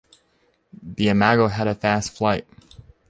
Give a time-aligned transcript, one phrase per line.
[0.81, 2.47] The Imago had a fast flight.